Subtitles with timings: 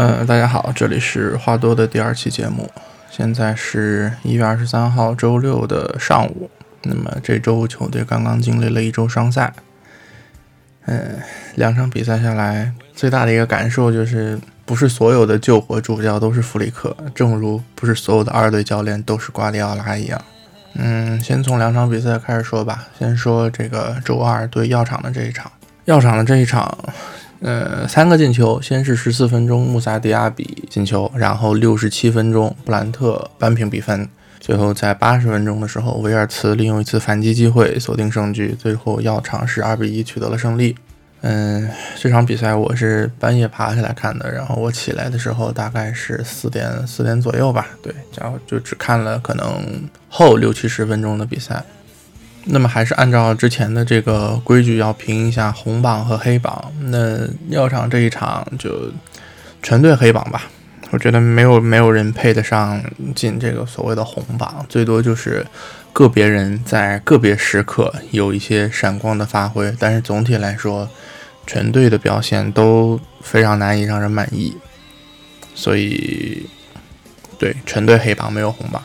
[0.00, 2.70] 嗯，大家好，这里是话多的第二期节目。
[3.10, 6.48] 现在是一月二十三号周六的上午。
[6.84, 9.52] 那么这周球队刚刚经历了一周双赛，
[10.86, 11.18] 嗯，
[11.56, 20.22] 两场比赛下来，最大的一个感受就是，不是所有的救火主教都是弗里克，正如不是所有的二队教练都是瓜迪奥拉一样。
[20.74, 22.86] 嗯，先从两场比赛开始说吧。
[22.96, 25.50] 先说这个周二对药厂的这一场，
[25.86, 26.78] 药厂的这一场。
[27.40, 34.08] 呃，三个进球，先是十四分钟穆萨迪亚比进球，然后六十七分钟布兰特扳平比分，
[34.40, 40.74] 最后在八十分钟的时候，维尔茨利用一次反击机会锁定胜局，最后药厂是二比一取得了胜利。
[41.20, 51.64] 嗯，这场比赛我是半夜爬起来看的，然后我起来的时候大概是四点四点左右吧，对，然后就只看了可能后六七十分钟的比赛。
[52.50, 56.72] 那么还是按照之前的这个规矩，要评一下红榜和黑榜。
[56.80, 58.90] 那药厂这一场就
[59.62, 60.42] 全队黑榜吧，
[60.90, 62.82] 我觉得没有没有人配得上
[63.14, 65.46] 进这个所谓的红榜，最多就是
[65.92, 70.88] 个别人在个别时刻有一些闪光的发挥，但是总体来说，
[71.46, 74.56] 全队的表现都非常难以让人满意。
[75.54, 76.46] 所以，
[77.36, 78.80] 对全队黑榜没有红榜。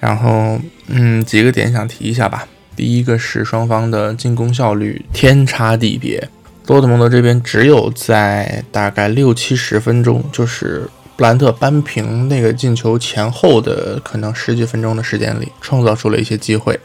[0.00, 0.60] 然后，
[0.94, 2.46] 嗯，几个点想提一下吧。
[2.76, 6.28] 第一个是双方的进攻效率天差地别。
[6.66, 16.78] 多特蒙德这边只有在大概六七十分钟，就是布兰特扳平那个进球前后的可能十几分钟的时间里，创造出了一些机会。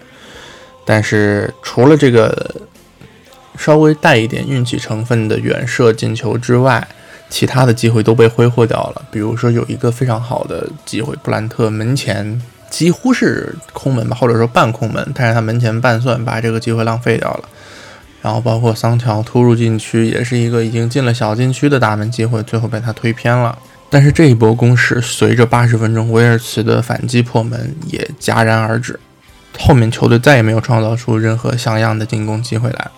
[0.86, 2.56] 但是除了这个
[3.58, 6.88] 稍微带一点运气成分的远射进球之外，
[7.30, 9.06] 其他的机会都被挥霍掉了。
[9.12, 12.42] 比如说有一个非常好的机会，布兰特门前。
[12.70, 17.50] 几乎是空门吧，或者说半空门，但是他门前半算，把这个机会浪费掉了。
[18.22, 23.58] 然后包括桑乔突入禁区，也是一个已经进了小禁区的大门机会，最后被他推偏了。
[23.90, 29.00] 但是这一波攻势随着八十分钟威尔茨的反击破门也戛然而止，
[29.60, 32.92] 后面球队再也没有创造出任何像样的进攻机会来。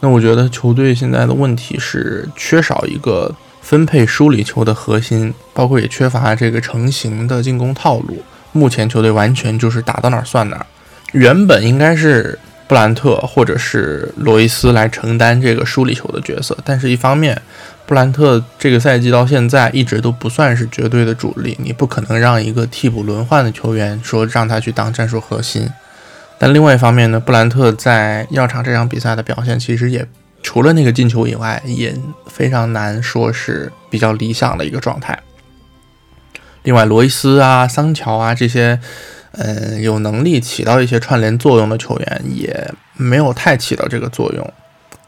[0.00, 8.22] 那我觉得球队现在的问题是缺少一个分配梳理球的核心，包括也缺乏这个成型的进攻套路。
[8.52, 10.66] 目前球队完全就是打到哪儿算哪儿，
[11.12, 17.40] 原本应该是布兰特或者是罗伊斯来承担这个梳理球的角色，但是一方面，
[17.86, 25.68] 布兰特这个赛季到现在一直都不算是绝对的主力，你不可能让一个替补轮换的球员说让他去当战术核心。
[26.38, 30.06] 但另外一方面呢，布兰特在药厂这场比赛的表现其实也
[30.42, 31.92] 除了那个进球以外，也
[32.26, 35.18] 非常难说是比较理想的一个状态。
[36.68, 38.78] 另外，罗伊斯啊、桑乔啊这些，
[39.32, 44.52] 嗯，有能力起到一些串联作用的球员，也没有太起到这个作用。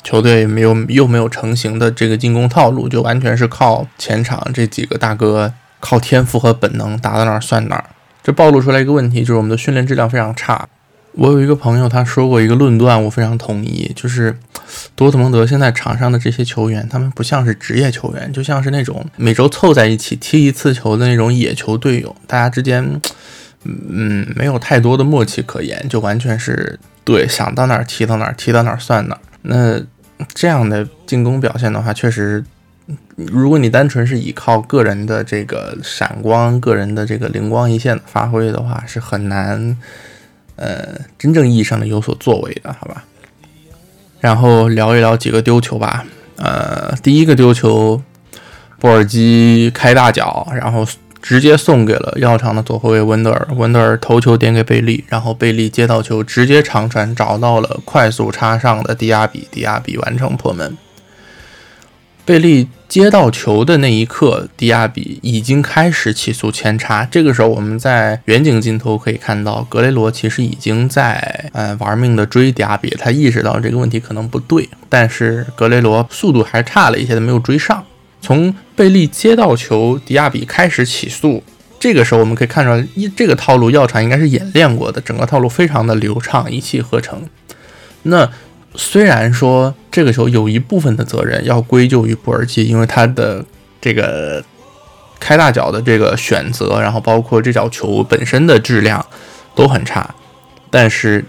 [0.03, 7.85] 球队没有又没有成型的这个进攻套路，就完全是靠前场这几个大哥靠天赋和本能打到哪儿算哪儿。
[8.23, 10.67] 这暴露出来一个问题，就是我们的训练质量非常差。
[11.13, 14.37] 我有一个朋友，他说过一个论断，我非常同意，就是
[14.95, 23.01] 多特蒙德现在场上的这些球员，他们不像是职业球员，就像是那种每周凑在一起踢一次球的那种野球队友，大家之间，
[23.65, 29.21] 嗯，没有太多的默契可言，就完全是对想到哪儿踢到哪儿，踢到哪儿算哪儿。
[29.43, 29.81] 那
[30.33, 32.45] 这样的进攻表现的话，确实，
[33.17, 39.77] 如果你单纯是依靠个人的这个闪光、个人的这个灵光一现的发挥的话，是很难。
[40.61, 43.03] 呃，真正意义上的有所作为的，好吧。
[44.21, 46.05] 然后聊一聊几个丢球吧。
[46.37, 48.03] 呃，第一个丢球，
[48.79, 50.87] 博尔基开大脚，然后
[51.23, 53.49] 直接送给了药厂的左后卫温德尔。
[53.57, 60.77] 温德尔头球点给贝利，然后贝利接到球，直接长传找到了快速插上的迪亚比，迪亚比完成破门。
[62.25, 67.05] 贝利接到球的那一刻，迪亚比已经开始起速前插。
[67.11, 72.89] 这个时候，我们在远景镜头可以看到，格雷罗其实已经在呃玩命的追迪亚比。
[72.99, 77.85] 他意识到这个问题可能不对，但是格雷罗速度还差了一些，他没有追上。
[78.21, 81.43] 从贝利接到球，迪亚比开始起速。
[81.81, 87.23] 这个时候，我们可以看出来，一这个套路药厂应该是演练过的，整个套路非常的流畅，一气呵成。
[88.03, 88.31] 那。
[88.75, 93.45] 虽然说这个球有一部分的责任要归咎于布尔基，因为他的
[93.81, 94.43] 这个
[95.19, 99.05] 开大脚的这个选择，然后包括这脚球本身的质量
[99.55, 100.15] 都很差，
[100.71, 101.25] 但是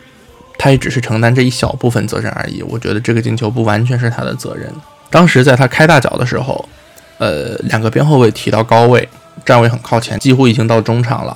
[0.58, 2.62] 他也只是承担这一小部分责任而已。
[2.62, 4.72] 我觉得这个进球不完全是他的责任。
[5.10, 6.70] 当时在他开大脚的时候，
[7.18, 9.10] 呃，两个边后卫提到高位，
[9.44, 11.36] 站位很靠前，几乎已经到中场了。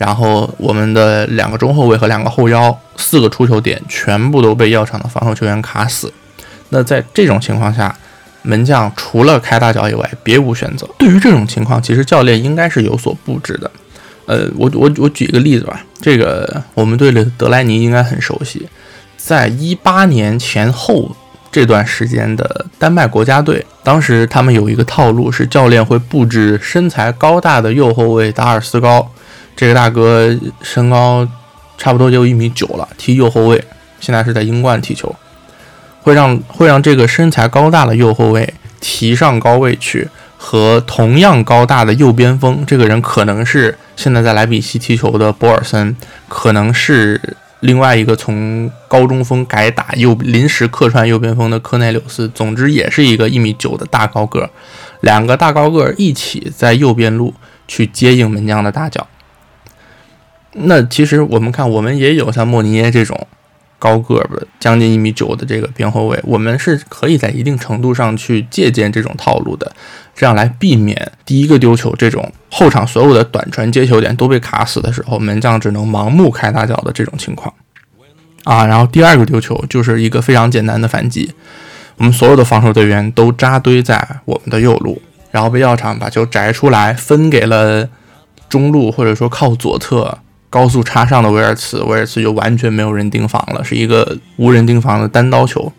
[0.00, 6.10] 然后我们的两个中后卫和两个后腰，四个出球点全部都被药厂的防守球员卡死。
[6.70, 7.94] 那在这种情况下，
[8.40, 10.88] 门将除了开大脚以外别无选择。
[10.96, 13.70] 对于这种情况，其实教练应该是有所布置的。
[14.24, 18.66] 呃，我我我举一个例子吧，这个我们队的德莱尼应该很熟悉，
[19.18, 21.14] 在一八年前后
[21.52, 29.10] 这段时间的丹麦国家队，当时他们有一个套路是教练会布置身材高大的右后卫达尔斯高，
[29.60, 31.28] 这个大哥身高
[31.76, 33.62] 差不多就一米九了，踢右后卫，
[34.00, 35.14] 现在是在英冠踢球。
[36.00, 40.08] 会让会让这个身材高大的右后卫提上高位去，
[40.38, 45.94] 和同样高大的右边锋，这个人可能是现在在莱比锡踢球的博尔森，
[46.26, 47.20] 可能是
[47.60, 52.26] 另外一个从高中锋改打右临时客串右边锋的科内柳斯。
[52.34, 54.48] 总之，也是一个一米九的大高个，
[55.02, 57.34] 两个大高个一起在右边路
[57.68, 59.06] 去接应门将的大脚。
[60.52, 63.26] 那其实我们看，我们也有像莫尼耶这种。
[63.82, 69.74] 高个儿的将近一米九的这个边后卫，我们是可以在一定程度上去借鉴这种套路的，
[70.14, 77.54] 这样来避免第一个丢球这种后场所有的短传接球点都被卡死的时候，门将只能盲目开大脚的这种情况
[78.44, 78.66] 啊。
[78.66, 81.32] 然后第二个丢球就是一个非常简单的反击，
[81.96, 85.00] 我们所有的防守队员都扎堆在我们的右路，
[85.30, 87.88] 然后被药厂把球摘出来分给了
[88.46, 90.18] 中路或者说靠左侧。
[90.50, 95.72] 高速插上的威尔茨，威尔茨就完全没有人盯防了，是一个无人盯防的单刀球。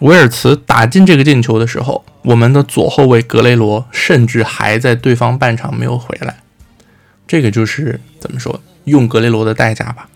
[0.00, 6.36] 威尔茨打进这个进球的时候，我们的左后卫格雷罗甚至还在对方半场没有回来。
[7.26, 10.08] 这个就是怎么说，用格雷罗的代价吧。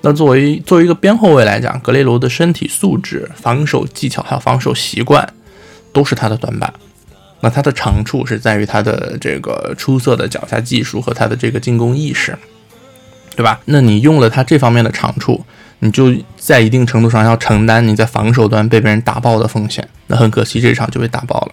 [0.00, 5.32] 那作为作为一个边后卫来讲，格雷罗的身体素质、防守技巧还有防守习惯
[5.92, 6.72] 都是他的短板。
[7.40, 12.36] 那他的长处是在于他的这个出色的脚下技术和他的这个进攻意识。
[13.36, 13.60] 对吧？
[13.66, 15.44] 那你用了他这方面的长处，
[15.80, 19.88] 你就在一定程度上要承担你在防守端被别人打爆的风险。
[20.06, 21.52] 那很可惜，这一场就被打爆了。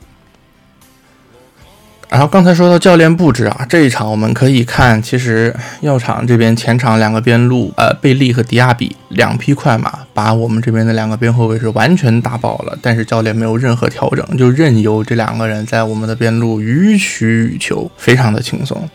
[2.09, 12.77] 然后刚才说到教练布置啊，这一场我们可以看，其实药厂这边前场两个边路，呃，贝利和迪亚比两匹快马，把我们这边的两个边后卫是完全打爆了。
[12.81, 18.89] 但是教练没有任何调整，就任由这两个人在我们的边路予取予求，非常的轻松。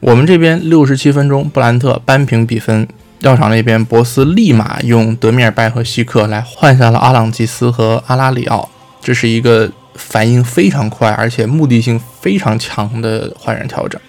[0.00, 2.88] 我们这边六十七分钟，布兰特扳平比分。
[3.20, 8.66] 药厂那边，博斯立马用德米尔拜和希克来换下了阿朗吉斯和阿拉里奥，
[9.02, 14.00] 这是一个反应非常快而且目的性非常强的换人调整。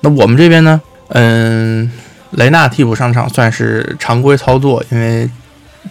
[0.00, 0.80] 那我们这边呢？
[1.10, 1.88] 嗯，
[2.32, 5.30] 雷纳替补上场算是常规操作，因为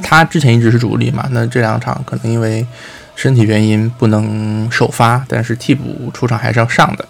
[0.04, 1.30] 他之前一直是主力嘛。
[1.32, 2.68] 那这两场可能因为
[3.16, 7.08] 身体原因不能首发，但是替补出场还是要上的。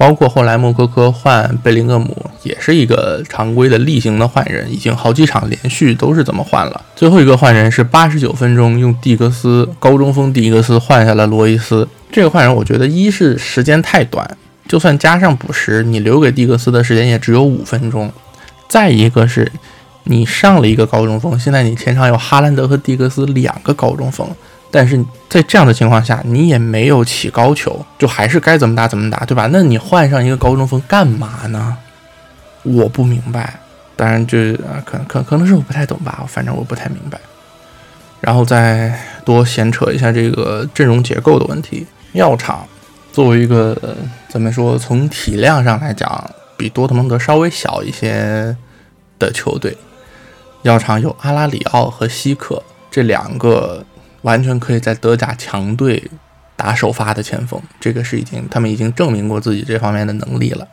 [0.00, 6.80] 包括后来莫科科换贝林厄姆，也是一个常规的例行的换人，已经好几场连续都是这么换了。
[6.96, 11.86] 最后一个换人是八十九分钟用蒂格斯高中锋蒂格斯换下了罗伊斯。
[12.10, 18.10] 这个换人我觉得一是时间太短，就算加上补时，你留给蒂格斯的时间也只有五分钟。
[18.70, 19.52] 再一个是，
[20.04, 24.26] 你上了一个高中锋，现在你前场有哈兰德和蒂格斯两个高中锋。
[24.72, 29.48] 但是在这样的情况下，你也没有起高球，就还是该怎么打怎么打，对吧？
[29.50, 31.76] 那你换上一个高中锋干嘛呢？
[32.62, 33.58] 我不明白。
[33.96, 37.18] 当然，就啊，可可可能是我不太懂吧，反正我不太明白。
[38.20, 41.84] 然后再多闲扯一下这个阵容结构的问题。
[42.12, 42.64] 药厂
[43.12, 43.76] 作为一个
[44.28, 48.56] 怎么说，从体量上来讲，比多特蒙德稍微小一些
[49.18, 49.76] 的球队，
[50.62, 53.84] 药厂有阿拉里奥和希克这两个。
[54.22, 56.10] 完全可以在德甲强队
[56.56, 60.68] 打首发的前锋，这个是已经他们已经证明过自己这方面的能力了。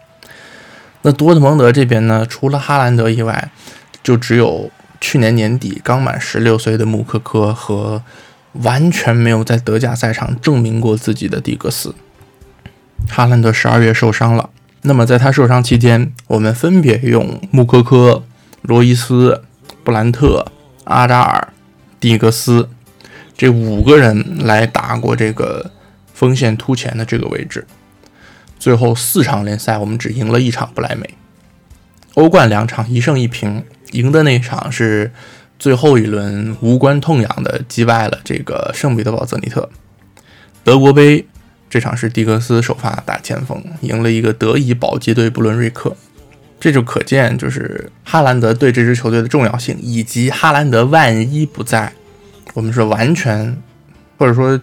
[1.03, 3.51] 那多特蒙德这边呢，除了哈兰德以外，
[4.03, 8.03] 就只有去年年底刚满十六岁的穆科科和
[8.53, 11.95] 完全没有在德甲赛场证明过自己的迪格斯。
[13.07, 14.49] 哈兰德十二月受伤了，
[14.81, 18.23] 那么在他受伤期间，我们分别用穆科科、
[18.63, 19.43] 罗伊斯、
[19.83, 20.51] 布兰特、
[20.83, 21.53] 阿扎尔、
[21.99, 22.67] 蒂格斯。
[23.37, 25.71] 这五个人来打过这个
[26.11, 27.67] 锋线突前的这个位置，
[28.57, 31.07] 最后四场联赛我们只赢了一场不莱梅，
[32.15, 35.11] 欧冠两场一胜一平，赢的那场是
[35.59, 39.69] 最后一轮无关痛痒的击败了这个圣彼得堡泽尼特，
[40.63, 41.23] 德国杯
[41.69, 45.95] 这场是迪格斯首发打前锋，赢了一个德乙保级队布伦瑞克，
[46.59, 51.93] 这就可见就是哈兰德对这支球队的重要性，以及哈兰德万一不在。
[52.57, 53.55] 我们是完全，
[54.17, 54.59] 或者说，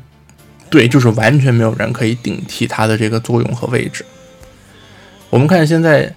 [0.68, 4.04] 对，就是完全没有人可以顶替他的这个作用和位置。
[5.30, 6.12] 我们看现在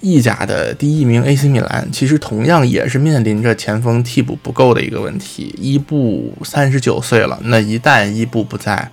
[0.00, 5.54] 意甲的第一名 AC 米兰，其实同样也是面临着前锋替补不够的一个问题。
[5.58, 8.90] 伊布三十九岁了，那一旦伊布不在，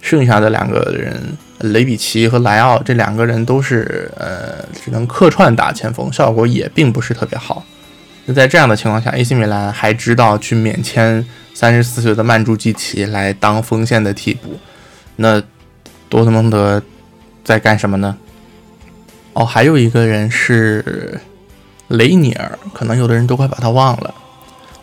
[0.00, 7.62] 剩下的两个人雷比奇和莱奥这两个人都是呃只能客串打前锋，效果也并不是特别好。
[8.28, 14.60] 那在这样的情况下，AC 米兰还知道去免签三十四岁的曼朱基奇来当锋线的替补，
[15.16, 15.42] 那
[16.10, 16.82] 多特蒙德
[17.42, 18.18] 在干什么呢？
[19.32, 21.18] 哦，还有一个人是
[21.88, 24.12] 雷尼尔，可能有的人都快把他忘了。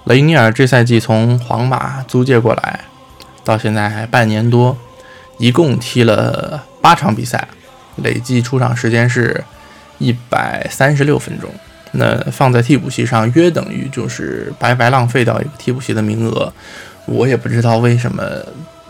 [0.06, 2.80] 雷尼尔这赛季从皇马租借过来，
[3.44, 4.76] 到现在还半年多，
[5.38, 7.48] 一共踢了八场比赛，
[7.98, 9.44] 累计出场时间是
[10.00, 11.48] 一百三十六分钟。
[11.98, 16.52] 那放在替补席上，约等于就是白白浪费掉一个替补席的名额。
[17.06, 18.24] 我也不知道为什么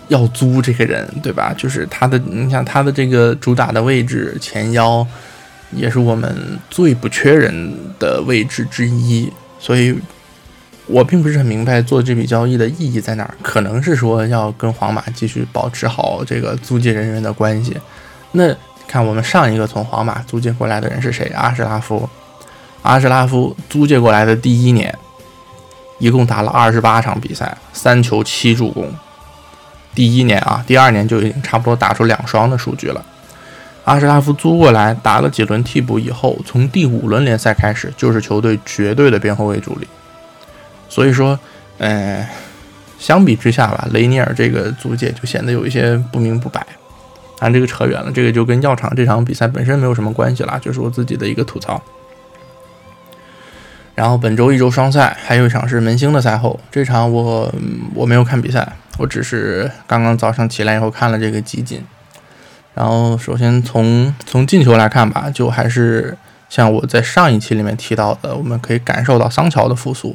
[0.08, 1.54] 要租这个人，对吧？
[1.58, 5.06] 就是他的，你想他的这个主打的位置前腰。
[5.72, 6.34] 也是我们
[6.70, 9.94] 最不缺人的位置之一，所以
[10.86, 13.34] 我并不是很明白做这笔交易的意义在哪儿。
[13.42, 17.76] 可能是说要跟皇马继续保持好这个租借人员的关系。
[18.34, 18.56] 那
[18.88, 21.26] 看我们上一个从皇马租借过来的人是谁？
[21.36, 22.08] 阿什拉夫。
[22.86, 24.96] 阿什拉夫租借过来的第一年，
[25.98, 28.94] 一共打了二十八场比赛，三球七助攻。
[29.96, 33.04] 第一年啊，第二年就已经差不多打出两双的数据了。
[33.86, 39.88] 阿什拉夫租过来打了几轮替补以后，从第五轮联赛开始就是球队绝对的边后卫主力。
[40.88, 41.40] 所以说，
[41.80, 42.28] 呃，
[43.00, 46.64] 相比之下吧，雷尼尔这个租借就显得有一些不明不白。
[47.40, 51.82] 啊，这个扯远了，这个就跟药厂这场比赛本身没有什么关系了，就是我自己的一个吐槽。
[53.96, 57.52] 然后本周一周双赛，还有一场是门兴的赛后，这场我
[57.94, 61.82] 我没有看比赛，我只是刚刚早上起来以后看了这个集锦。
[62.74, 66.18] 然后，首先从从进球来看吧，就还是
[66.50, 70.14] 像我在上一期里面提到的，我们可以感受到桑乔的复苏。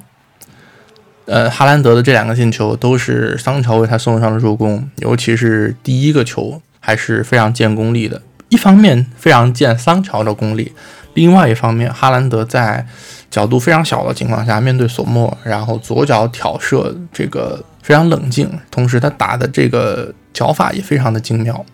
[1.24, 8.20] 呃，哈兰德的这两个进球都是桑乔为他送上了助攻，尤其是第一个球还是非常见功力的。
[8.50, 10.72] 一方面非常见桑乔的功力，
[11.14, 12.84] 另外一方面，哈兰德在
[13.30, 21.64] 角度非常小的情况下面对索莫，然后左脚挑射，这个非常冷静，同时他打的这个脚法也非常的精妙。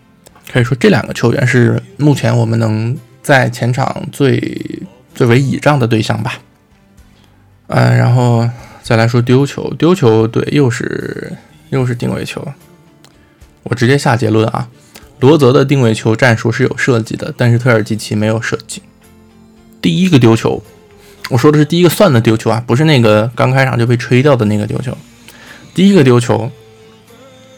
[0.51, 4.81] 可以说这两个球员是目前我们能在前场最
[5.13, 6.39] 最为倚仗的对象吧。
[7.67, 8.47] 嗯，然后
[8.81, 11.33] 再来说丢球，丢球对，又是
[11.69, 12.47] 又是定位球。
[13.63, 14.69] 我直接下结论啊，
[15.19, 18.81] 罗泽的定位球战术是有设计的，但是特尔基奇没有设计。
[19.81, 20.63] 第一个丢球，
[21.29, 24.97] 我说的是第一个算的丢球啊，不是那个刚开场就被吹掉的那个丢球。
[25.73, 26.51] 第一个丢球，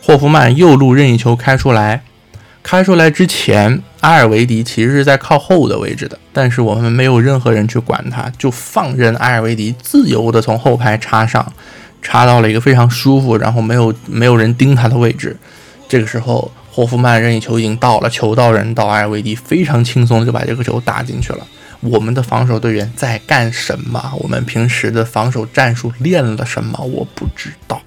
[0.01, 2.03] 霍夫曼右路任意球开出来。
[2.61, 11.53] 开出来之前，阿尔维迪其实是在靠后的位置的，但是我们没有任何人去管他，就放任阿尔维迪自由的从后排插上，
[12.01, 15.35] 插到了一个非常舒服，然后没有没有人盯他的位置。
[15.87, 21.47] 这个时候，霍夫曼任意球已经到了，球到人到，阿尔维迪非常轻松就把这个球打进去了。
[21.81, 24.13] 我们的防守队员在干什么？
[24.19, 26.79] 我们平时的防守战术练了什么？
[26.83, 27.81] 我不知道。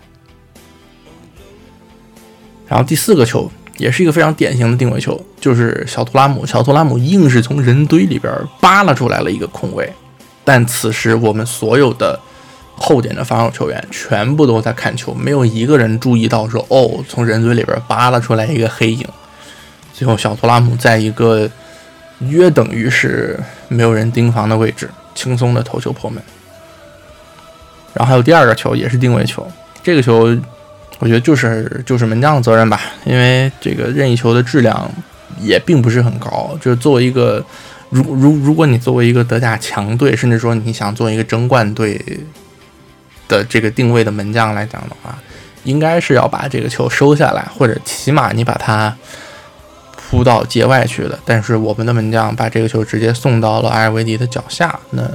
[2.69, 3.51] 然后第四个球。
[3.79, 9.91] 也是一个非常典型的定位球，就是小图拉姆，小图拉姆硬是从人堆里边扒拉出来了一个空位，
[10.45, 12.21] 但此时我们所有的
[12.77, 19.05] 后点的防守球员全部都在看球，没有一个人注意到说哦，从人堆里边扒拉出来一个黑影。
[19.95, 21.51] 最后小图拉姆在一个
[22.21, 23.41] 约等于是
[23.73, 26.23] 没有人盯防的位置，轻松的头球破门。
[27.95, 29.47] 然后还有第二个球也是定位球，
[29.83, 30.39] 这个球。
[30.99, 34.89] 我觉得就是就是门将的责任吧，因为这个任意球的质量
[35.41, 36.57] 也并不是很高。
[36.61, 37.45] 就是作为一个，
[37.91, 42.01] 如如如果你作为一个德甲强队，甚至说你想做一个争冠队
[43.27, 45.19] 的这个定位的门将来讲的话，
[45.65, 48.97] 应该是要把这个球收下来，或者起码你把它
[50.13, 51.19] 扑到界外去的。
[51.25, 55.11] 但是我们的门将把这个球直接送到了埃尔维迪的脚下，那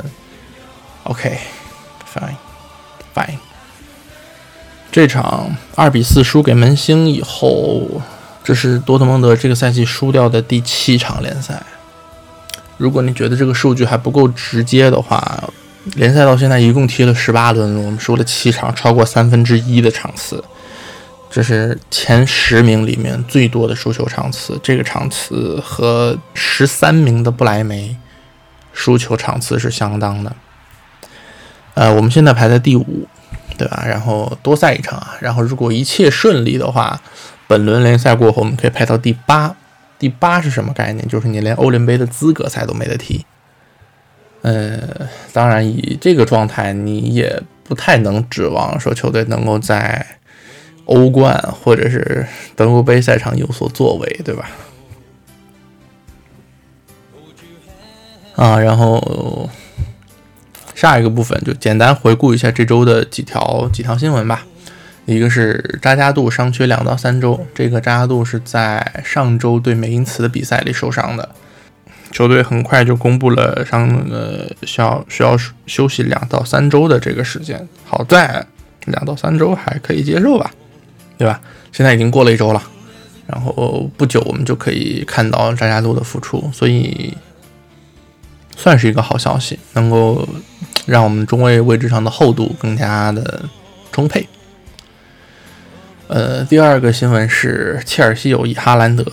[1.03, 3.37] OK，fine，fine。
[4.91, 8.01] 这场二比四输给门兴以后，
[8.43, 11.61] 这是多特蒙德这个赛季输掉的第七场联赛。
[12.77, 15.43] 如果你觉得这个数据还不够直接的话，
[15.95, 20.43] 联赛到现在一共踢了十八轮，我们输了七场，超过三分之一的场次，
[21.29, 24.60] 这是前十名里面最多的输球场次。
[24.63, 27.98] 这个场次和十三名的不莱梅
[28.74, 30.36] 输球场次是相当的。
[31.74, 33.07] 呃，我们现在排在第五。
[33.57, 33.84] 对吧？
[33.88, 37.01] 然后多赛一场啊，然后如果一切顺利的话，
[37.48, 39.55] 本轮联赛过后，我们可以排到第八。
[39.98, 41.07] 第八是什么概念？
[41.07, 43.25] 就是你连欧联杯的资格赛都没得踢。
[44.43, 44.77] 呃，
[45.34, 50.05] 当然以这个状态，你也不太能指望说球队能够在
[50.88, 52.25] 欧冠或者是
[52.56, 54.50] 德国杯赛场有所作为，对吧？
[58.36, 59.50] 啊，然后
[60.75, 64.46] 下一个部分就简单回顾一下这周的几条几条新闻吧。
[65.06, 71.29] 一个是扎加杜伤缺两到三周，这个扎加杜是在上周对美因茨的比赛里受伤的，
[72.12, 77.67] 球队很快就公布了伤呃需要需要休息两到三周的这个时间。
[77.86, 78.46] 好在
[78.86, 80.51] 两到三周还可以接受吧，
[81.17, 81.41] 对吧？
[81.71, 82.62] 现在已经过了一周了，
[83.25, 87.15] 然后不久我们就可以看到扎加杜的复出，所以
[88.55, 90.27] 算是一个好消息，能够
[90.86, 93.43] 让我们中卫位置上的厚度更加的
[93.91, 94.27] 充沛。
[96.07, 99.05] 呃，第二个新闻是切尔西有意哈兰德，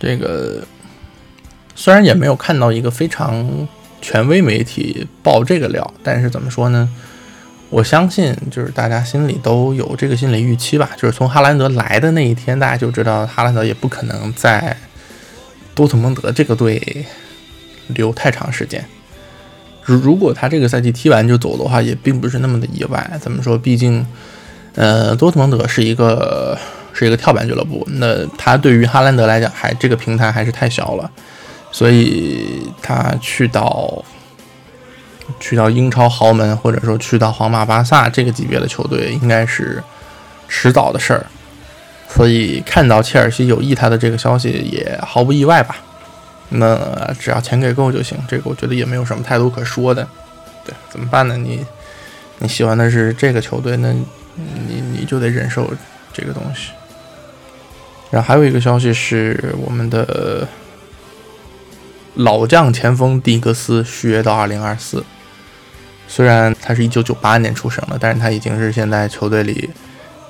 [0.00, 0.62] 这个
[1.74, 3.68] 虽然也没有看到一个非常
[4.00, 6.88] 权威媒体爆这个料，但是怎么说呢？
[7.72, 10.90] 我相信就是大家心里都有这个心理预期吧。
[10.96, 14.76] 就是从哈兰德来的那一天，大家就知道哈兰德也不可能在
[15.74, 17.06] 多特蒙德这个队
[17.88, 18.84] 留太长时间。
[19.82, 23.10] 如如果他这个赛季踢完就走的话，也并不是那么的意外。
[23.20, 23.56] 怎么说？
[23.56, 24.06] 毕竟。
[24.74, 26.58] 呃，多特蒙德是一个
[26.94, 31.10] 是一个跳板俱乐部，那他对于哈兰德来讲，还这个平台还是太小了，
[31.70, 34.02] 所以他去到
[35.40, 39.82] 去到英超豪门，或者说去到皇马、巴萨这个级别的球队，应该是
[40.48, 41.26] 迟早的事儿。
[42.08, 45.76] 所以看到切尔西有意他的这个消息，也毫不意外吧？
[46.50, 50.06] 那只要钱给够就行，这个我觉得也没有什么太多可说的。
[50.64, 51.36] 对，怎么办呢？
[51.36, 51.64] 你
[52.38, 53.94] 你喜欢的是这个球队，那？
[54.34, 55.70] 你你就得忍受
[56.10, 56.70] 这个东西。
[58.10, 60.48] 然后还有一个消息是，我们的
[62.14, 65.04] 老将前锋蒂格斯续约到二零二四。
[66.06, 69.70] 虽然他是一九九八年出生的，但是他已经是现在球队里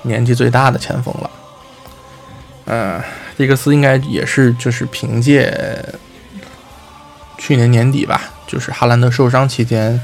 [0.02, 1.30] 年纪最大的前锋了。
[2.66, 3.00] 嗯，
[3.36, 5.84] 蒂格斯应该也是就是凭借
[7.36, 10.00] 去年年底吧，就是哈兰德受伤期间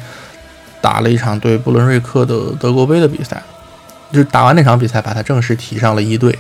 [0.80, 3.40] 打了一场对布伦瑞克的德国杯的比赛。
[4.10, 6.36] 就打完那场比赛，把他正式提上了一队，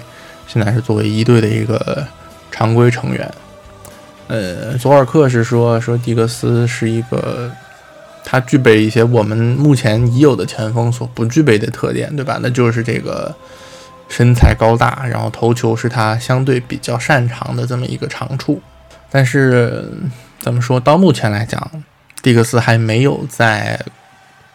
[0.46, 2.04] 现在是作为一队的一个
[2.50, 3.30] 常规成员。
[4.28, 7.50] 呃，佐尔克是说说迪克斯是一个，
[8.24, 12.38] 他具备一些我们目前已有的前锋所不具备的特点，对吧？
[12.40, 13.34] 那就是这个
[14.08, 18.62] 身材高大，然后头球是他相对比较擅长的这么一个长处。
[19.10, 19.90] 但是
[20.38, 21.70] 怎么说到目前来讲，
[22.22, 23.80] 迪克斯还没有在。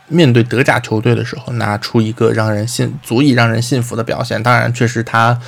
[0.09, 4.43] 面对德甲球队的时候，拿出一个让人信、足以让人信服的表现。
[4.43, 5.39] 当然，确实他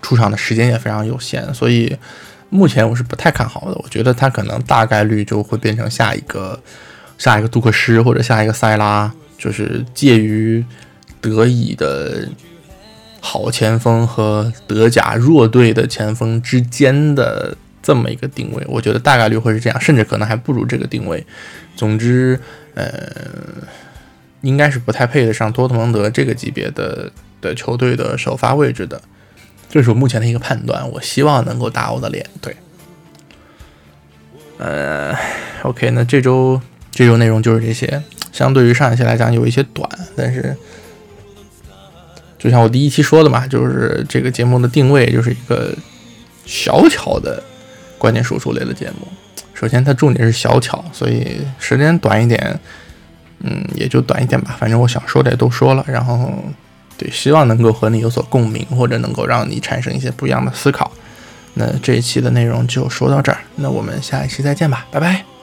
[0.00, 1.94] 出场的时间也非常有限，所以
[2.54, 3.74] 目前我是不太看好的。
[3.82, 6.58] 我觉得他可能大概率就会变成下一个、
[7.18, 10.64] 下一个杜克施或者下一个塞拉，就是介于
[11.20, 12.28] 德乙的
[13.20, 18.64] 好前锋和德甲弱队的前锋之间的这么一个定位。
[18.68, 21.26] 我觉得大概率会是这样，甚至可能还不如这个定位。
[21.74, 22.38] 总之，
[22.74, 22.86] 呃。
[24.44, 29.00] 应该是不太配得上多特蒙德这个级别的的球队的首发位置的，
[29.74, 30.88] 这是我目前的一个判断。
[30.92, 32.24] 我希望能够打我的脸。
[32.40, 32.56] 对，
[34.58, 35.12] 呃
[35.64, 38.00] ，OK，那这周这周内容就是这些。
[38.30, 40.56] 相对于上一期来讲，有一些短，但是
[42.38, 45.74] 就像我第一期说的嘛，就是这个节目的定位就是一个
[46.46, 47.42] 小巧的
[47.98, 49.08] 关键输出类的节目。
[49.54, 52.60] 首先，它重点是小巧，所以时间短一点。
[53.40, 56.32] 嗯，也就短一点吧，反正我想说的也都说了，然后
[57.04, 60.90] 对，希望能够和你有所共鸣，或者能够让你产生一些不一样的思考。
[61.52, 65.33] 那这一期的内容就说到这儿，那我们下一期再见吧，拜拜。